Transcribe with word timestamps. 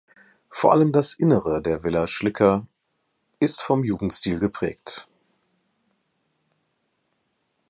Vor 0.49 0.71
allem 0.71 0.91
das 0.93 1.13
Innere 1.13 1.61
der 1.61 1.83
Villa 1.83 2.07
Schlikker 2.07 2.65
ist 3.39 3.61
vom 3.61 3.83
Jugendstil 3.83 4.39
geprägt. 4.39 5.07